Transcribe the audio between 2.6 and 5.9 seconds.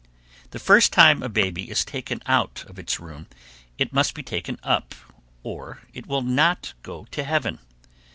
of its room, it must be taken up, or